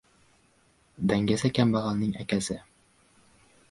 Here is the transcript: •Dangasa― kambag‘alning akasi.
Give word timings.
•Dangasa― 1.11 1.51
kambag‘alning 1.59 2.19
akasi. 2.25 2.61